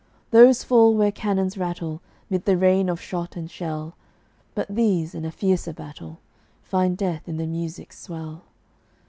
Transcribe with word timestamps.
Those 0.31 0.63
fall 0.63 0.95
where 0.95 1.11
cannons 1.11 1.59
rattle, 1.59 2.01
'Mid 2.27 2.45
the 2.45 2.57
rain 2.57 2.89
of 2.89 2.99
shot 2.99 3.35
and 3.35 3.51
shell; 3.51 3.95
But 4.55 4.67
these, 4.75 5.13
in 5.13 5.25
a 5.25 5.31
fiercer 5.31 5.73
battle, 5.73 6.21
Find 6.63 6.97
death 6.97 7.29
in 7.29 7.37
the 7.37 7.45
music's 7.45 7.99
swell. 7.99 8.41